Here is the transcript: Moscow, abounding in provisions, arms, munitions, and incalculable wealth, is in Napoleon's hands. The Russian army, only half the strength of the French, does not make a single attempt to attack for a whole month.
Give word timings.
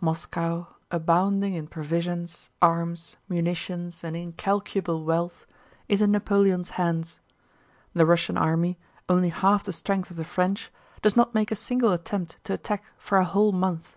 Moscow, 0.00 0.68
abounding 0.92 1.54
in 1.54 1.66
provisions, 1.66 2.50
arms, 2.62 3.16
munitions, 3.28 4.04
and 4.04 4.16
incalculable 4.16 5.02
wealth, 5.02 5.44
is 5.88 6.00
in 6.00 6.12
Napoleon's 6.12 6.70
hands. 6.78 7.18
The 7.92 8.06
Russian 8.06 8.36
army, 8.36 8.78
only 9.08 9.30
half 9.30 9.64
the 9.64 9.72
strength 9.72 10.08
of 10.12 10.18
the 10.18 10.24
French, 10.24 10.70
does 11.02 11.16
not 11.16 11.34
make 11.34 11.50
a 11.50 11.56
single 11.56 11.90
attempt 11.90 12.36
to 12.44 12.52
attack 12.54 12.84
for 12.96 13.18
a 13.18 13.24
whole 13.24 13.50
month. 13.50 13.96